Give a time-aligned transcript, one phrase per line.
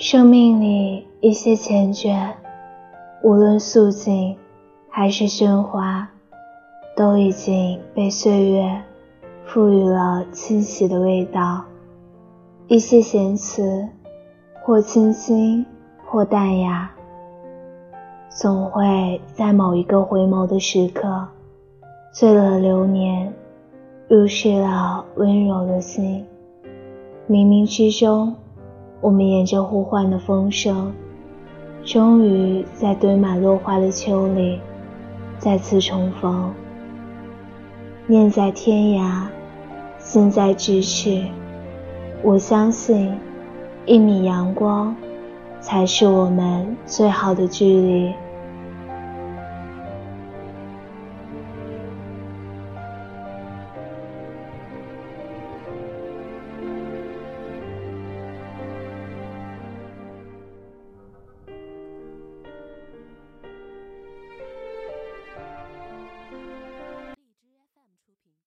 [0.00, 2.30] 生命里一些缱绻，
[3.20, 4.36] 无论素净
[4.88, 6.08] 还是喧哗，
[6.96, 8.80] 都已经被岁月
[9.44, 11.64] 赋予了清洗的味道。
[12.68, 13.88] 一些闲词，
[14.62, 15.66] 或清新，
[16.06, 16.88] 或淡雅，
[18.28, 21.26] 总会在某一个回眸的时刻，
[22.12, 23.34] 醉了流年，
[24.06, 26.24] 入睡了温柔的心。
[27.28, 28.36] 冥冥之中，
[29.00, 30.92] 我们沿着呼唤的风声，
[31.84, 34.60] 终于在堆满落花的秋里
[35.38, 36.52] 再次重逢。
[38.06, 39.26] 念在天涯，
[39.98, 41.24] 心在咫尺。
[42.22, 43.16] 我相信，
[43.86, 44.96] 一米阳光，
[45.60, 48.12] 才是我们最好的距离。